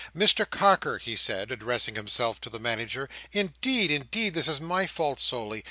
"Mr 0.17 0.49
Carker," 0.49 0.97
he 0.97 1.15
said, 1.15 1.51
addressing 1.51 1.93
himself 1.93 2.41
to 2.41 2.49
the 2.49 2.57
Manager. 2.57 3.07
"Indeed, 3.33 3.91
indeed, 3.91 4.33
this 4.33 4.47
is 4.47 4.59
my 4.59 4.87
fault 4.87 5.19
solely. 5.19 5.59